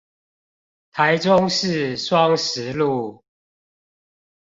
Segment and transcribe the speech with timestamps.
[0.91, 3.23] 台中市雙十路